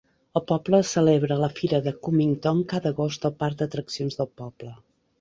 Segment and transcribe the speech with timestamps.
[0.39, 4.77] El poble celebra la fira de Cummington cada agost al parc d'atraccions del poble.